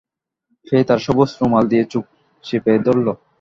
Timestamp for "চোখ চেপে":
1.93-2.73